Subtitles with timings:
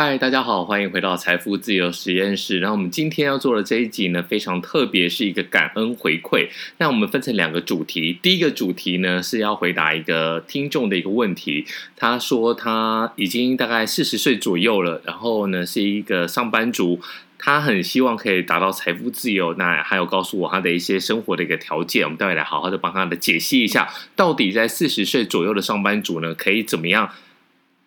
[0.00, 2.60] 嗨，大家好，欢迎回到财富自由实验室。
[2.60, 6.48] 然后我们今天要做的这一集呢，非常特别，是一个感恩回馈。
[6.76, 11.66] 那我们分成两个主题，第一个主题呢是要回答一个听众的一个问题。
[11.96, 17.00] 他说他已经大概四十岁左右了，然后呢是一个上班族，
[17.36, 19.52] 他很希望可以达到财富自由。
[19.54, 27.10] 那还有告诉我他的一些生活的一个条件，我们待会来好好的帮他的解析一下，到底在四十岁左右的上班族呢，可以怎么样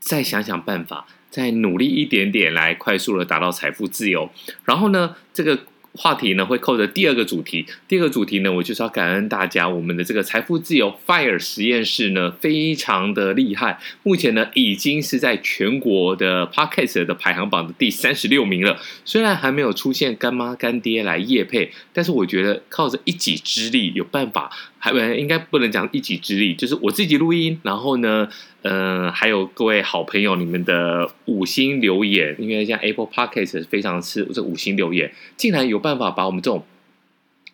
[0.01, 1.07] 再想想办法。
[1.31, 4.29] 再努力一点点，来快速的达到财富自由。
[4.65, 5.57] 然后呢，这个。
[5.93, 18.79] 话题呢会扣着第二个主题，第二个主题呢，我就是要感恩大家，我们的这个财富自由 Fire 实验室呢非常的厉害，目前呢已经是在全国的 Podcast 的排行榜的第三十六名了。
[19.03, 24.49] 虽然还没有出现干妈干爹来业配，但是我觉得靠着一己之力有办法，
[24.83, 28.29] 还应该不能讲一己之力，就是我自己录音，然后呢，
[28.61, 35.81] 呃，还有各位好朋友你们的五星留言，因为像 Apple Podcast 非常吃这五星留言，竟然有。
[35.81, 36.63] 办法把我们这种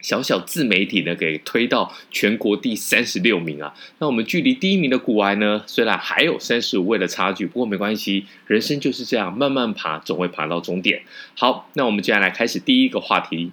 [0.01, 3.73] 小小自媒体呢给推到全国第三十六名啊！
[3.99, 11.03] 那我们距离第一名的股癌呢，虽然还有三十五位的差距，不过没关系，人生就是这样，慢慢爬，总会爬到终点。
[11.37, 13.51] 好，那我们接下来开始第一个话题。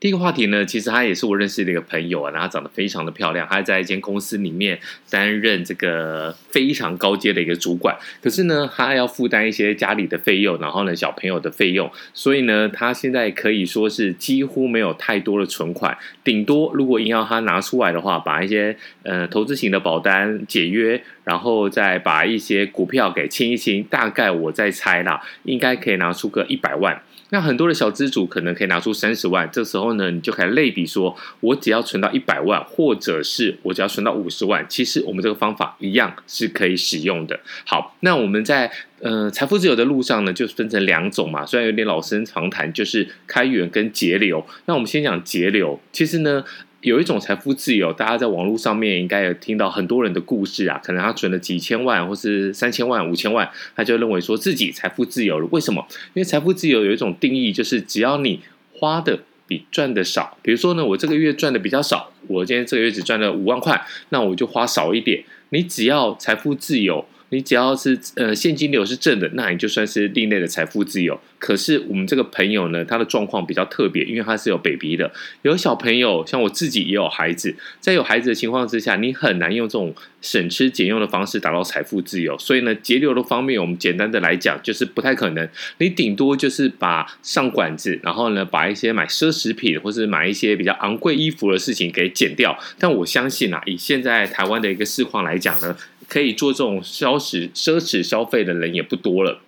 [0.00, 27.02] 第一个话题呢，其实他也是我认识的一个朋友啊，然后他长得非常的漂亮，他在一间公司里面担任这个非常高阶的一个主管，可是呢，他要负担一些家里的费用，然后呢，小朋友的费用，所以呢，他现在可以说是几乎没有太多的存款，顶多如果硬要他拿出来的话，把一些呃投资型的保单解约，然后再把一些股票给清一清，大概我在猜啦，应该可以拿出个一百万。
[27.30, 37.40] 那很多的小资主可能可以拿出三十万，这时候呢，你就可以类比说，我只要存到一百万，或者是我只要存到五十万，其实我们这个方法一样是可以使用的。
[37.64, 38.70] 好，那我们在
[39.00, 44.44] 呃财富自由的路上呢，就分成两种嘛，虽然有点老生常谈，就是开源跟节流。
[44.66, 46.44] 那我们先讲节流，其实呢。
[46.82, 50.80] 有一种财富自由，大家在网络上面应该有听到很多人的故事啊。
[50.82, 55.46] 可能他存了几千万，或是三千万、五千万，他就认为说自己财富自由了。
[55.50, 55.86] 为什么？
[56.14, 58.40] 因为财富自由有一种定义，就是只要你
[58.72, 60.38] 花的比赚的少。
[60.40, 65.22] 比如说呢，我这个月赚的比较少，我今天这个月只赚了五万块，那我就花少一点。
[65.50, 67.04] 你只要财富自由。
[67.30, 71.18] 你只要是呃现金流是正的，那你就算是另类的财富自由。
[71.38, 75.10] 可是我们这个朋友呢，他的状况比较特别，因为他是有 baby 的，
[75.40, 82.38] 有小朋友，像我自己也有孩子，在有孩子的情况之下，你很难用这种省吃俭用的方式达到财富自由。
[82.38, 85.48] 所以呢，节流的方面，我们简单的来讲，就是不太可能。
[85.78, 92.58] 你顶多就是把上馆子，然后呢，把一些买奢侈品或是买一些比较昂贵衣服的事情给减掉。
[92.78, 95.74] 但我相信啊，以现在台湾的一个市况来讲呢。
[96.10, 99.38] 可以做这种消食奢侈消费的人也不多了，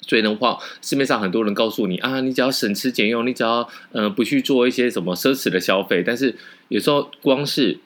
[0.00, 6.34] 所以的话，市面上很多人告诉你啊，你只要省吃俭用，你只要呃不去做一些什么奢侈的消费，但是
[6.68, 7.78] 有时候光是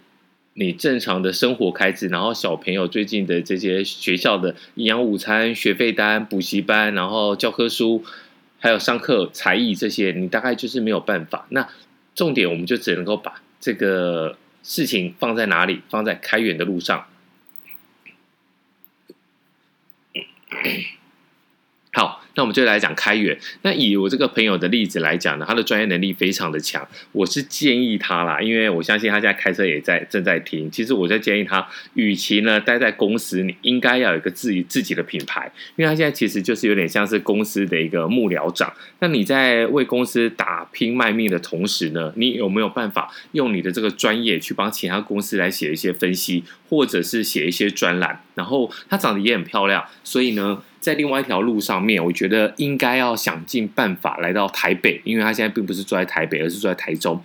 [0.55, 8.03] 你正常的生活开支，然后小朋友最近的这些学校的营养午餐、学费单、补习班，然后教科书，
[8.59, 11.47] 还有上课才艺这些，你大概就是没有办法。
[11.51, 11.69] 那
[12.15, 15.83] 重点我们就只能够把这个事情放在哪里？
[15.91, 17.05] 放在开源的路上。
[21.93, 23.37] 好，那我们就来讲开源。
[23.63, 26.87] 那以我这个朋友的例子来讲呢，他的专业能力非常的强。
[27.11, 30.71] 我是建议他啦，因为我相信他现在开车也在正在听。
[30.71, 35.51] 其实我在建议他，与其呢待在公司，你应该要有一个自己自己的品牌。
[35.75, 38.73] 因为他现在其实就是有点像是公司的一个幕僚长。
[39.01, 48.23] 那你在为公司打拼卖命的同时呢，你有没有办法用你的这个专业去帮其他公司来写一些分析，或者是写一些专栏？
[48.37, 50.63] 然后他长得也很漂亮，所以呢。
[50.81, 57.23] 在另外一条路上面，我觉得应该要想尽办法来到台北，因为他现在并不是住在台北，而是住在台中。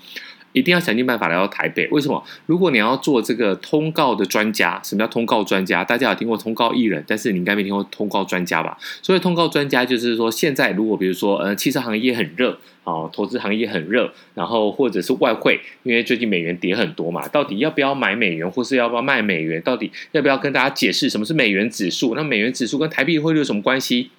[0.53, 1.87] 一定要想尽办法来到台北。
[1.89, 2.23] 为什么？
[2.45, 5.83] 如果你要做这个通告的专家，什么叫通告专家？
[5.83, 8.77] 大家有听过通告艺人，但是你应该没听过通告专家吧？
[9.01, 19.61] 所以通告专家就是说，现在如果比如说，呃，汽车行业很热，哦，投资行业很热，然后或者是外汇，因为最近美元跌很多嘛，到底要不要买美元，或是要不要卖美元？
[19.61, 22.13] 到底要不要跟大家解释什么是美元指数？
[22.15, 24.11] 那美元指数跟台币汇率有什么关系？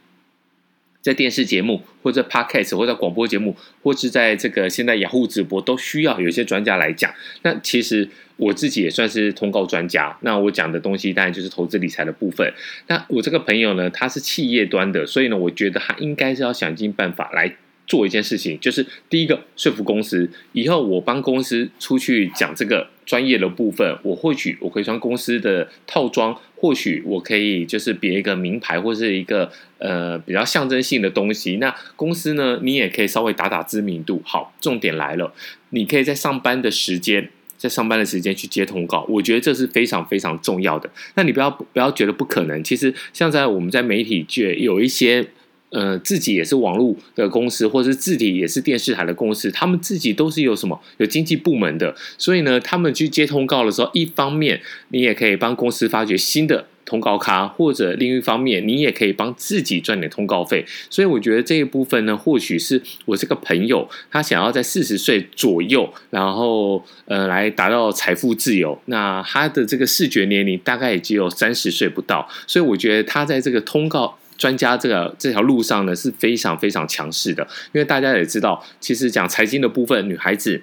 [1.05, 7.13] 在电视节目，或者 podcast，或者广播节目，或是在这个现在雅虎直播，都需要有一些专家来讲。
[7.43, 8.09] 那其实
[8.39, 10.17] 我自己也算是通告专家。
[10.23, 12.51] 那我讲的东西当然就是投资理财的部分。
[12.87, 17.55] 那我这个朋友呢，他是企业端的，所以呢，我觉得他应该是要想尽办法来
[17.87, 31.57] 做一件事情，就是第一个说服公司，以后我帮公司出去讲这个专业的部分，我或许我可以穿公司的套装，或许我可以就是别一个名牌或是一个呃比较象征性的东西。
[31.57, 34.23] 那公司呢，你也可以稍微打打知名度。
[34.25, 35.35] 好，重点来了，
[35.69, 37.29] 你可以在上班的时间，
[37.59, 40.89] 在上班的时间去接通告，我觉得这是非常非常重要的。
[41.17, 45.29] 那你不要不要觉得不可能，其实像在我们在媒体界有一些。
[45.75, 54.61] 呃，自己也是网络的公司，或者是自己也是电视台的公司，他们自己都是有什么有经济部门的，所以呢，他们去接通告的时候，一方面
[54.91, 60.65] 你也可以帮公司发掘新的通告咖，或者另一方面你也可以帮自己赚点通告费。
[60.89, 74.17] 所以我觉得这一部分呢，或许是我这个朋友他想要在四十岁左右，然后呃来达到财富自由，那他的这个视觉年龄大概也只有三十岁不到，所以我觉得他在这个通告。
[74.45, 77.43] 专家这个这条路上呢是非常非常强势的，
[77.73, 80.63] 因为大家也知道，其实讲财经的部分，女孩子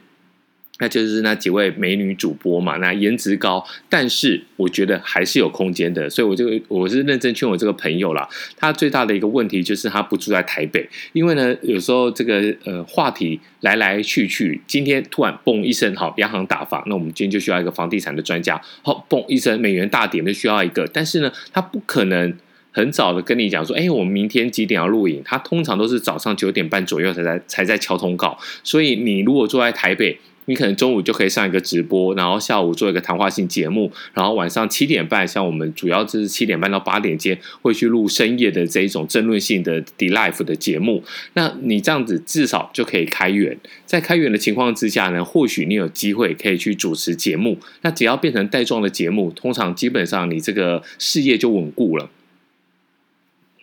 [0.77, 22.31] 那就是那几位美女主播嘛，那颜值高，但是我觉得还是有空间的，所以我就我是认真劝我这个朋友啦，他最大的一个问题就是他不住在台北，因为呢有时候这个呃话题来来去去，今天突然嘣一声，好，央行打房，那我们今天就需要一个房地产的专家，好，嘣一声，美元大跌就需要一个，但是呢，他不可能。
[22.71, 25.21] 很早的跟你讲说，哎，我们明天几点要录影？
[25.23, 28.37] 他通常都是早上九点半左右才在才在敲通告。
[28.63, 41.03] 所以你如果坐在台北，你可能中午就可以上一个直播，然后下午做一个谈话性节目，然后晚上七点半，像我们主要就是七点半到八点间会去录深夜的这一种争论性的 D Live 的节目。
[41.33, 47.59] 那你这样子至少就可以开源，在开源的情况之下呢，或许你有机会可以去主持节目。
[47.83, 52.09] 那只要变成带状的节目，通常基本上你这个事业就稳固了。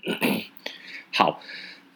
[1.13, 1.43] 好，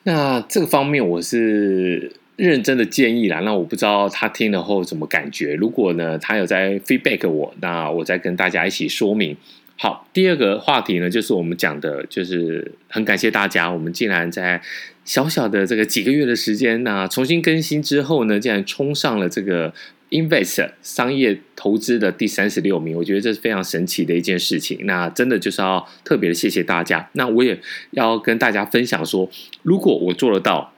[0.05, 3.41] 那这个方面我是认真的建议啦。
[3.41, 5.55] 那我不知道他听了后怎么感觉。
[5.55, 9.37] 如果呢，他有在 feedback 我，那我再跟大家一起说明。
[9.77, 14.61] 好，第二个话题呢，就是我们讲的，就是很感谢大家，我们竟然在
[15.05, 19.73] 小小的这个几个月的时间，那重新更新之后呢，竟然冲上了这个。
[20.13, 24.81] Invest 商业投资的第三十六名，我觉得这是非常神奇的一件事情。
[24.83, 27.09] 那真的就是要特别的谢谢大家。
[27.15, 27.59] 那我也
[27.93, 29.31] 要跟大家分享说，
[29.63, 30.75] 如果我做得到，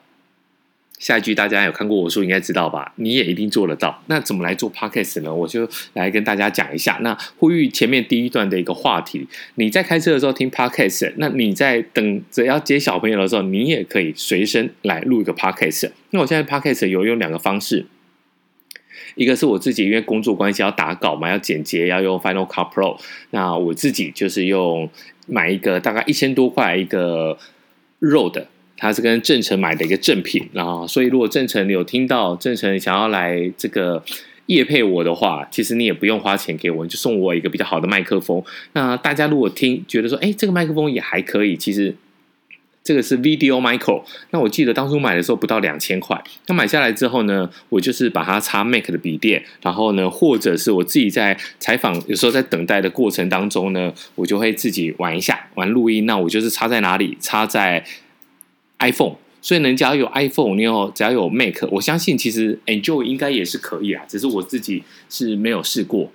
[1.00, 2.92] 下一句大家有看过我书应该知道吧？
[2.96, 4.02] 你也一定做得到。
[4.06, 5.34] 那怎么来做 Podcast 呢？
[5.34, 6.98] 我就来跟大家讲一下。
[7.02, 9.26] 那呼吁前面第一段的一个话题，
[9.56, 15.90] 你在开车的时候听 Podcast，那你在等着要接小朋友的时候，你也可以随身来录一个 Podcast。
[16.10, 17.86] 那我现在 Podcast 有用两个方式。
[19.14, 22.98] 一个是我自己，因为工作关系要打稿嘛，要剪接，要用 Final Cut Pro。
[23.30, 24.88] 那我自己就是用
[25.26, 27.38] 买一个大概一千多块一个
[28.00, 28.44] Rode，
[28.76, 30.48] 它是跟正成买的一个正品。
[30.52, 34.02] 然后，所以如果正成有听到正成想要来这个
[34.46, 38.42] 夜配我的话，其实你也不用花钱给我，就送我一个比较好的麦克风。
[38.72, 41.94] 那大家如果听觉得说，哎，这个麦克风也还可以，其实。
[42.84, 46.22] 这个是 Video Micro，那我记得当初买的时候不到两千块。
[46.48, 56.04] 那买下来之后呢，我就是把它插 Mac 的笔电，然后呢，或者是我自己在采访，有时候在等待的过程当中呢，我就会自己玩一下，玩录音。
[56.04, 57.16] 那我就是插在哪里？
[57.18, 57.82] 插在
[58.80, 59.16] iPhone。
[59.40, 66.12] 所以呢，只要有 iPhone，你有只要有 Mac，我相信其实 Enjoy 应该也是可以啊，只是我自己是没有试过。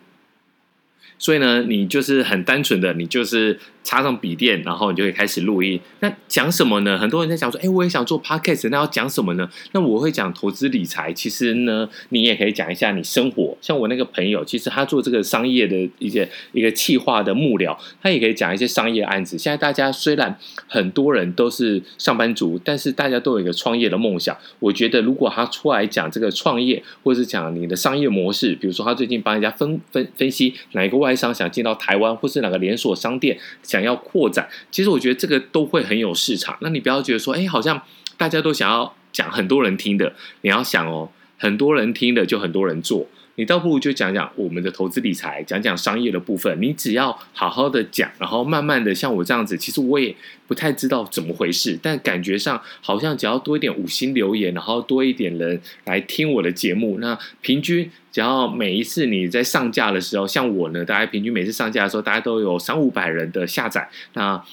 [1.19, 5.77] 所以呢，你就是很单纯的，你就是插上笔电，然后你就可以开始录音。
[6.00, 6.98] 那讲什么呢？
[6.98, 9.49] 很多人在讲说，哎，我也想做 podcast，那要讲什么呢？
[9.73, 11.11] 那我会讲投资理财。
[11.11, 13.57] 其实呢，你也可以讲一下你生活。
[13.59, 19.38] 像我那个朋友，其实他做这个商业的一些一个企划的幕僚，他也可以讲一些商业案子。
[19.38, 24.38] 现在大家虽然很多人都是上班族，但是大家都有一个创业的梦想。
[24.59, 31.08] 我觉得如果他出来讲这个创业，或者是讲你的商业模式，比如说他最近帮人家分分分析哪一个外。
[31.09, 36.56] 外商想进到台湾，或是哪个连锁商店想要扩展，其实我觉得这个都会很有市场。
[36.61, 37.81] 那你不要觉得说，哎，好像
[38.16, 43.07] 大家都想要讲很多人听的，你要想哦，很多人听的就很多人做。
[43.40, 46.62] 你倒不如就讲讲我们的投资理财，讲讲商业的部分。
[46.62, 50.14] 你只要好好的讲，然后慢慢的像我这样子，其实我也
[50.46, 64.44] 不太知道怎么回事，但感觉上好像只要多一点五星留言，然后多一点人来听我的节目，那平均只要每一次你在上架的时候，像我呢，大概平均每次上架的时候，大家都有三五百人的下载，那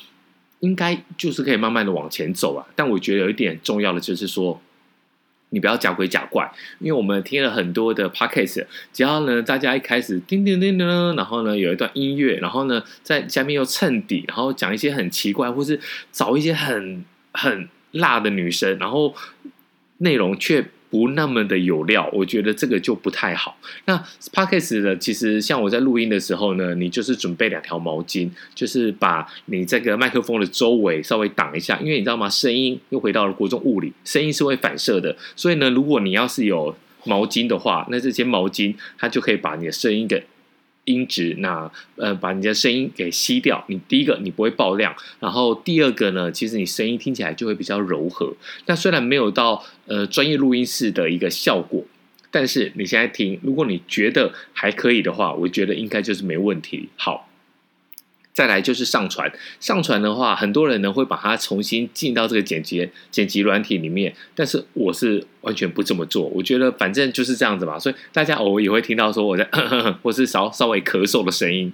[0.61, 2.65] 应该就是可以慢慢的往前走啊。
[2.77, 4.63] 但我觉得有一点重要的就是说。
[5.57, 6.47] 你不要假鬼假怪，
[6.81, 15.81] 因为我们听了很多的 podcast，只要呢大家一开始叮叮叮叮，然后呢有一段音乐，然后呢在下面又衬底，然后讲一些很奇怪，或是
[16.13, 19.15] 找一些很很辣的女生，然后
[19.97, 23.59] 内容却不那么的有料，我觉得这个就不太好。
[23.87, 23.97] 那
[24.33, 32.29] Podcast 呢，其实像我在录音的时候呢，你就是准备两条毛巾，就是把你这个麦克风的周围稍微挡一下，因为你知道吗？
[32.29, 40.25] 声音又回到了国中物理，声音是会反射的，所以呢，如果你要是有毛巾的话，那这些毛巾它就可以把你的声音给。
[40.87, 43.63] 音质，那呃，把你的声音给吸掉。
[43.69, 48.35] 你第一个你不会爆亮，然后第二个呢，其实你声音听起来就会比较柔和。
[48.65, 51.85] 那虽然没有到呃专业录音室的一个效果，
[52.31, 56.89] 但是你现在听，如果你觉得还可以的话，我觉得应该就是没问题。
[56.97, 57.29] 好。
[58.37, 66.27] 再来就是上传，上传的话，很多人呢会把它重新进到这个剪辑剪辑软体里面，但是我是完全不这么做。
[66.27, 71.73] 我觉得反正就是这样子吧，所以大家偶尔也会听到说我在呵 呵或是稍稍微咳嗽的声音。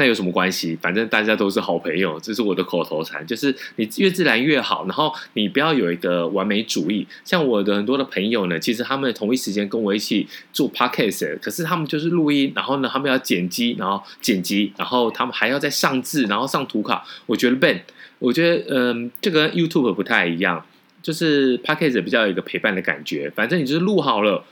[0.00, 0.74] 那有什么关系？
[0.80, 4.86] 反正大家都是好朋友，这是我的口头禅，就是你越自然越好。
[4.86, 7.06] 然后你不要有一个完美主义。
[7.22, 17.04] 像我的很多的朋友呢，其实他们同一时间跟我一起做 podcast，可是他们就是录音，然后呢，他们要剪辑，然后剪辑，然后他们还要再上字，然后上图卡。
[17.26, 17.80] 我觉得 Ben，
[18.20, 20.64] 我觉得嗯，这个 YouTube 不太一样，
[21.02, 23.30] 就是 podcast 比较有一个陪伴的感觉。
[23.36, 24.44] 反正你就是录好了，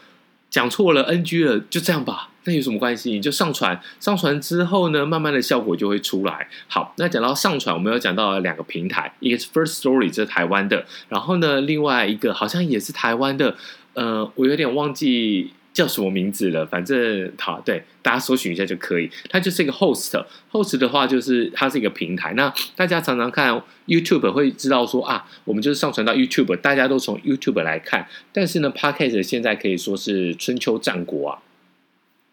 [0.51, 2.29] 讲错了 NG 了，就这样吧。
[2.49, 3.11] 那有什么关系？
[3.11, 6.49] 你就上传，上传之后呢，慢慢的效果就会出来。
[6.67, 13.55] 好，那讲到上传，我们有讲到两个平台，一个是 First Story，这是台湾的，然后呢，另外一个好像也是台湾的，
[13.93, 16.65] 呃，我有点忘记叫什么名字了。
[16.65, 19.11] 反正好，对，大家搜寻一下就可以。
[19.29, 22.33] 它就是一个 host，host 的话就是它是一个平台。
[22.33, 28.09] 那大家常常看 YouTube 会知道说啊，我们就是上传到 YouTube，大家都从 YouTube 来看。
[28.33, 31.39] 但是呢，Podcast 现在可以说是春秋战国啊。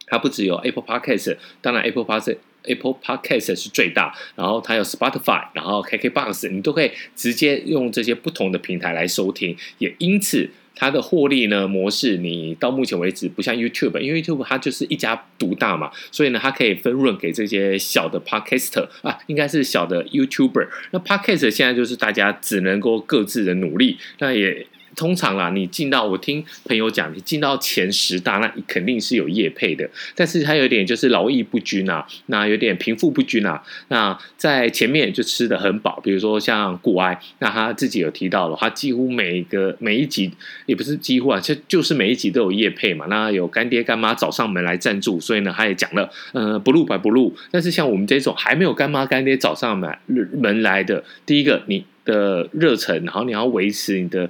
[0.07, 9.55] 它不只有 Apple Podcast，当然 Apple Podcast Apple Podcast 是最大，然后它有 Spotify，然后 KKBox，你都可以直接用这些不同的平台来收听。
[9.77, 20.67] 也因此，它的获利呢模式，你到目前为止不像 YouTube，因为 YouTube 它就是一家独大嘛，所以呢，它可以分润给这些小的 Podcaster 啊，应该是小的 YouTuber。
[20.91, 24.65] 那 Podcast 现在就是大家只能够各自的努力，那也。
[24.95, 29.89] 通常啦，你进到我听朋友讲，你进到前十大，那肯定是有业配的。
[30.15, 33.61] 但是它有点就是劳逸不均啊，那有点贫富不均啊。
[33.89, 40.31] 那在前面就吃得很饱，比如说像股癌，那他自己有提到了，他几乎每个每一集
[40.65, 43.05] 也不是几乎啊，就就是每一集都有业配嘛。
[43.09, 47.35] 那有干爹干妈找上门来赞助，所以呢，他也讲了，呃，不录白不录。
[47.51, 54.29] 但是像我们这种还没有干妈干爹找上门门来的，第一个你的热忱，然后你要维持你的。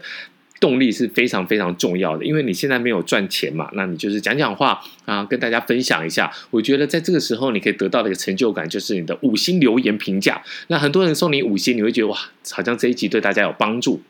[0.59, 6.31] 动力是非常非常重要的，因为你现在没有赚钱嘛，那你就是讲讲话啊，跟大家分享一下。
[6.49, 10.41] 我觉得在这个时候，你可以得到的一个成就感，就是你的五星留言评价。
[10.67, 12.17] 那很多人送你五星，你会觉得哇，
[12.51, 14.01] 好像这一集对大家有帮助。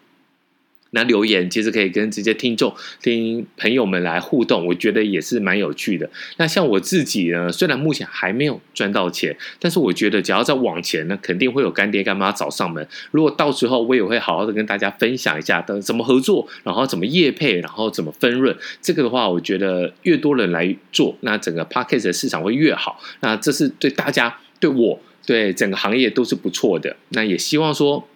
[0.96, 2.74] 那留言其实可以跟直接听众、
[3.04, 6.10] 听朋友们来互动，我觉得也是蛮有趣的。
[6.38, 12.88] 那像我自己呢，虽然目前还没有赚到钱，但是我觉得只要再往前呢，肯定会有干爹干妈找上门。
[13.12, 18.56] 如果到时候我也会好好的跟大家分享一下等怎么合作，然后怎么业配，然后怎么分润。
[18.82, 23.02] 这个的话，我觉得越多人来做，那整个 Podcast 的市场会越好。
[23.20, 26.96] 那这是对大家、对我、对整个行业都是不错的。
[27.10, 28.08] 那也希望说。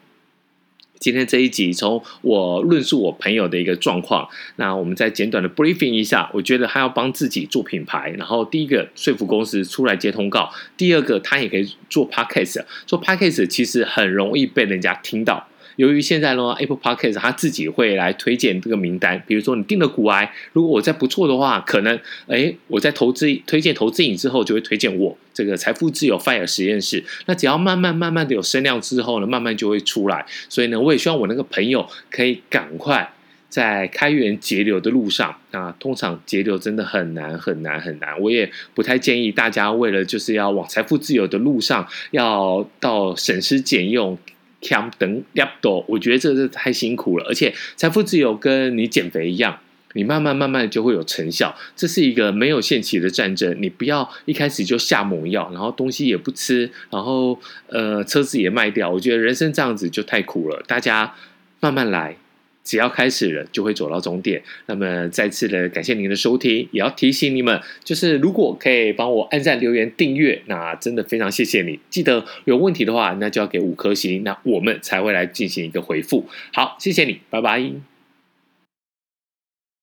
[1.00, 6.29] 今天这一集从我论述我朋友的一个状况，那我们再简短的 briefing 一下。
[6.34, 15.49] 我觉得他要帮自己做品牌，然后第一个说服公司出来接通告，第二个他也可以做 podcast，做 podcast 其实很容易被人家听到。
[15.80, 27.02] 由于现在呢，Apple Podcast 他自己会来推荐这个名单，比如说你订了股癌，如果我再不错的话，可能诶我在投资推荐投资瘾之后，就会推荐我这个财富自由 Fire 实验室。
[27.28, 30.26] 那只要慢慢慢慢的有声量之后呢，慢慢就会出来。
[30.50, 33.14] 所以呢，我也希望我那个朋友可以赶快
[33.48, 35.34] 在开源节流的路上。
[35.52, 44.18] 那通常节流真的很难很难很难，我也不太建议大家为了就是要往财富自由的路上，要到省吃俭用。
[44.62, 49.60] 强等两多，我觉得这是太辛苦了，而且财富自由跟你减肥一样，
[49.94, 51.56] 你慢慢慢慢就会有成效。
[51.75, 58.89] 这是一个没有限期的战争，你不要一开始就下猛药，然后东西也不吃，然后呃车子也卖掉。
[58.89, 61.16] 我觉得人生这样子就太苦了，大家
[61.60, 62.18] 慢慢来。
[62.63, 64.42] 只要开始了，就会走到终点。
[64.68, 71.80] 那么，再次的感谢您的收听，也要提醒你们，就是如果可以帮我按赞、留言、订阅，那真的非常谢谢你。
[71.89, 76.28] 记得有问题的话，那就要给五颗星，那我们才会来进行一个回复。
[76.54, 77.88] 好，谢谢你，拜拜。